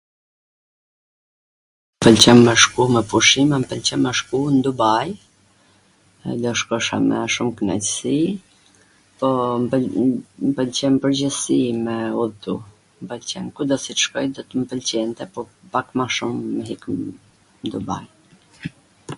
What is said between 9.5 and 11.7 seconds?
m pwlqen m pwlqen n pwrgjithsi